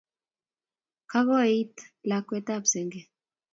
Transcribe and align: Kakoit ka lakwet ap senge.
Kakoit 1.09 1.73
ka 1.77 1.87
lakwet 2.09 2.47
ap 2.55 2.63
senge. 2.71 3.01